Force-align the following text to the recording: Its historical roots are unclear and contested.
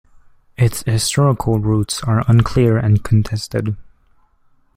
Its 0.57 0.81
historical 0.81 1.59
roots 1.59 2.01
are 2.01 2.23
unclear 2.27 2.75
and 2.75 3.03
contested. 3.03 3.77